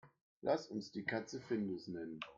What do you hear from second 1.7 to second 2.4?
nennen.